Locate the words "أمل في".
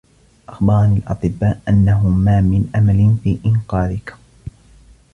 2.75-3.39